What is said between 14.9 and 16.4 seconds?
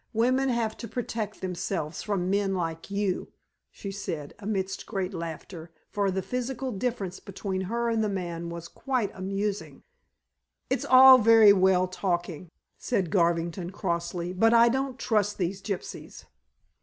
trust these gypsies."